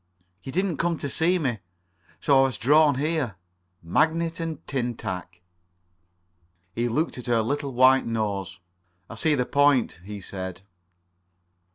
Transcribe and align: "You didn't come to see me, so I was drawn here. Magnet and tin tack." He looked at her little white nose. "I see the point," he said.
"You 0.41 0.51
didn't 0.51 0.77
come 0.77 0.97
to 0.97 1.07
see 1.07 1.37
me, 1.37 1.59
so 2.19 2.39
I 2.39 2.41
was 2.41 2.57
drawn 2.57 2.95
here. 2.95 3.35
Magnet 3.83 4.39
and 4.39 4.65
tin 4.65 4.97
tack." 4.97 5.41
He 6.73 6.87
looked 6.87 7.19
at 7.19 7.27
her 7.27 7.43
little 7.43 7.71
white 7.73 8.07
nose. 8.07 8.59
"I 9.11 9.13
see 9.13 9.35
the 9.35 9.45
point," 9.45 9.99
he 10.03 10.19
said. 10.19 10.61